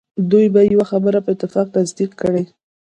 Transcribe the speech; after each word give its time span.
دوی 0.31 0.45
به 0.53 0.61
یوه 0.73 0.85
خبره 0.91 1.19
په 1.25 1.29
اتفاق 1.35 1.67
تصدیق 1.75 2.11
کړي. 2.21 2.43